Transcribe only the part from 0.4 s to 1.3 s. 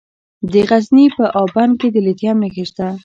د غزني په